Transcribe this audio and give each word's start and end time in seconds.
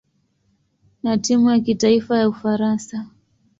na 1.03 1.17
timu 1.17 1.49
ya 1.51 1.59
kitaifa 1.59 2.17
ya 2.17 2.29
Ufaransa. 2.29 3.07